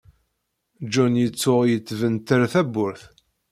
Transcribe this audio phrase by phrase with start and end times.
[0.91, 3.01] John yettuɣ yettbenter tawurt.